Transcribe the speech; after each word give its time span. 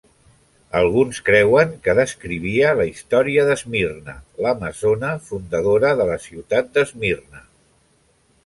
Alguns 0.77 1.17
creuen 1.27 1.75
que 1.87 1.93
descrivia 1.99 2.71
la 2.79 2.87
història 2.91 3.45
d'Esmirna, 3.49 4.15
l'amazona 4.47 5.13
fundadora 5.31 5.95
de 6.01 6.09
la 6.13 6.17
ciutat 6.25 6.75
d'Esmirna. 6.79 7.49